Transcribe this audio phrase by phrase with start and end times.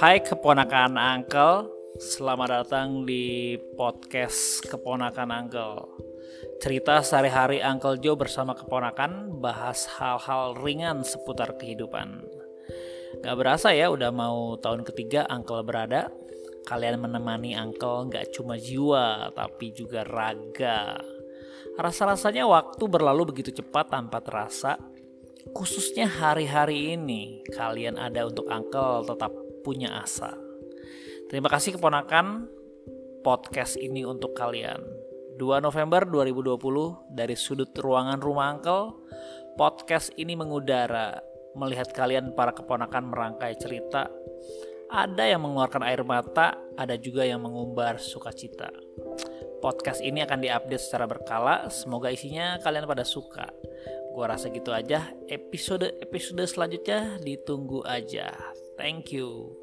[0.00, 1.68] Hai keponakan Uncle,
[2.00, 5.76] selamat datang di podcast keponakan Uncle.
[6.56, 12.24] Cerita sehari-hari Uncle Joe bersama keponakan bahas hal-hal ringan seputar kehidupan.
[13.20, 16.08] Gak berasa ya udah mau tahun ketiga Uncle berada.
[16.64, 20.96] Kalian menemani Uncle gak cuma jiwa tapi juga raga.
[21.76, 24.80] Rasa-rasanya waktu berlalu begitu cepat tanpa terasa
[25.52, 30.34] khususnya hari-hari ini kalian ada untuk Uncle tetap punya asa.
[31.30, 32.50] Terima kasih keponakan
[33.22, 34.80] podcast ini untuk kalian.
[35.40, 38.92] 2 November 2020 dari sudut ruangan rumah Uncle,
[39.56, 41.16] podcast ini mengudara
[41.56, 44.10] melihat kalian para keponakan merangkai cerita.
[44.90, 48.68] Ada yang mengeluarkan air mata, ada juga yang mengumbar sukacita.
[49.62, 53.48] Podcast ini akan diupdate secara berkala, semoga isinya kalian pada suka.
[54.10, 55.14] Gua rasa gitu aja.
[55.30, 58.34] Episode episode selanjutnya ditunggu aja.
[58.80, 59.56] Thank you.